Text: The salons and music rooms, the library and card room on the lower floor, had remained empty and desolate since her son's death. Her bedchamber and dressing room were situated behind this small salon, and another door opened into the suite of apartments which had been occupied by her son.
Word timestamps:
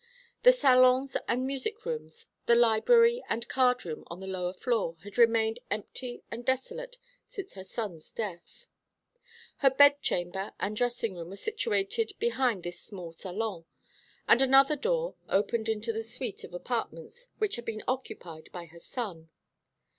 The 0.41 0.51
salons 0.51 1.15
and 1.27 1.45
music 1.45 1.85
rooms, 1.85 2.25
the 2.47 2.55
library 2.55 3.23
and 3.29 3.47
card 3.47 3.85
room 3.85 4.03
on 4.07 4.19
the 4.19 4.25
lower 4.25 4.51
floor, 4.55 4.97
had 5.03 5.15
remained 5.19 5.59
empty 5.69 6.23
and 6.31 6.43
desolate 6.43 6.97
since 7.27 7.53
her 7.53 7.63
son's 7.63 8.11
death. 8.11 8.65
Her 9.57 9.69
bedchamber 9.69 10.53
and 10.59 10.75
dressing 10.75 11.13
room 11.13 11.29
were 11.29 11.37
situated 11.37 12.13
behind 12.17 12.63
this 12.63 12.79
small 12.79 13.13
salon, 13.13 13.65
and 14.27 14.41
another 14.41 14.75
door 14.75 15.13
opened 15.29 15.69
into 15.69 15.93
the 15.93 16.01
suite 16.01 16.43
of 16.43 16.55
apartments 16.55 17.27
which 17.37 17.55
had 17.55 17.65
been 17.65 17.83
occupied 17.87 18.49
by 18.51 18.65
her 18.65 18.79
son. 18.79 19.29